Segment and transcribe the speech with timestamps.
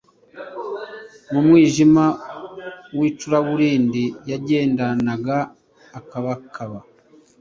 [1.31, 2.05] Mu mwijima
[2.99, 5.37] w’icuraburindi yagendanaga
[5.99, 6.79] akabakaba